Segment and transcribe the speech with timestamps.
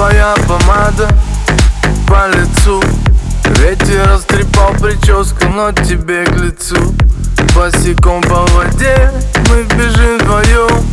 [0.00, 1.10] твоя помада
[2.08, 2.82] по лицу.
[3.58, 6.94] Ветер растрепал прическу, но тебе к лицу.
[7.54, 9.12] Босиком по воде
[9.50, 10.90] мы бежим вдвоем.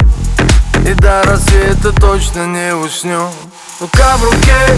[0.85, 3.29] И до рассвета точно не уснем.
[3.79, 4.75] Рука в руке,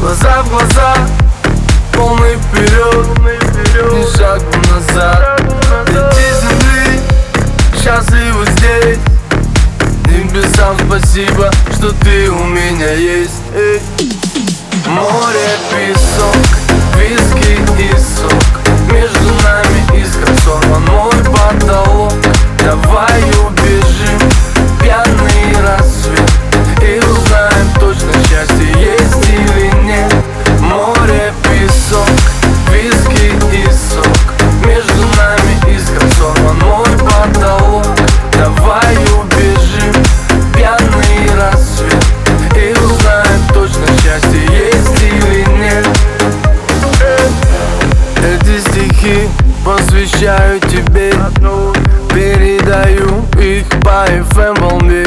[0.00, 0.96] глаза в глаза
[1.92, 3.06] Полный вперед,
[3.92, 5.40] ни шагу назад.
[5.86, 7.00] Дети земли,
[7.80, 8.46] счастливы
[10.68, 13.42] Небесам спасибо, что ты у меня есть.
[14.86, 16.17] Море, песок,
[48.22, 49.28] Эти стихи
[49.64, 51.12] посвящаю тебе.
[52.14, 55.06] Передаю их по FM волне.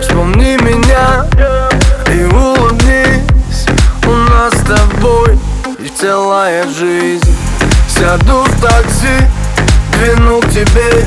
[0.00, 1.26] Вспомни меня
[2.12, 3.66] и улыбнись.
[4.06, 5.38] У нас с тобой
[5.98, 7.34] целая жизнь.
[7.88, 9.26] Сяду в такси,
[9.92, 11.04] двину к тебе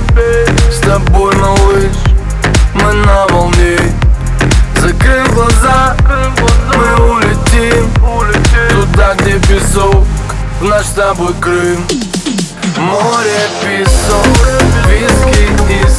[10.88, 11.86] с тобой Крым.
[12.78, 14.26] Море, песок,
[14.88, 15.90] виски и